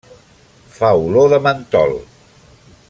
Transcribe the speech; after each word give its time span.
Fa 0.77 0.89
olor 1.09 1.29
de 1.35 1.41
mentol. 1.49 1.95